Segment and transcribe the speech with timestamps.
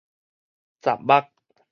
[0.81, 1.29] 實目